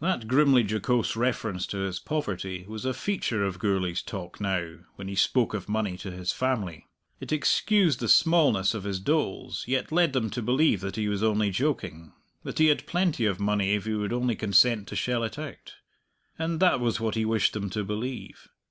[0.00, 5.08] That grimly jocose reference to his poverty was a feature of Gourlay's talk now, when
[5.08, 6.86] he spoke of money to his family.
[7.20, 11.22] It excused the smallness of his doles, yet led them to believe that he was
[11.22, 15.22] only joking that he had plenty of money if he would only consent to shell
[15.22, 15.74] it out.
[16.38, 18.48] And that was what he wished them to believe.